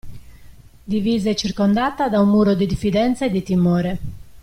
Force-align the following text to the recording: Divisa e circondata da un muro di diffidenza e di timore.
Divisa 0.83 1.29
e 1.29 1.35
circondata 1.35 2.09
da 2.09 2.19
un 2.19 2.29
muro 2.29 2.55
di 2.55 2.65
diffidenza 2.65 3.25
e 3.27 3.29
di 3.29 3.43
timore. 3.43 3.99